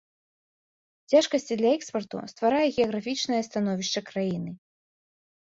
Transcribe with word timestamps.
Цяжкасці 1.13 1.57
для 1.59 1.69
экспарту 1.79 2.17
стварае 2.33 2.63
геаграфічнае 2.79 3.41
становішча 3.51 3.99
краіны. 4.11 4.51